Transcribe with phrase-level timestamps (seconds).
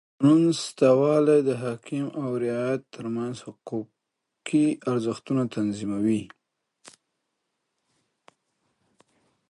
[0.03, 6.23] د قانون سته والى د حاکم او رعیت ترمنځ حقوقي ارزښتونه تنظیموي.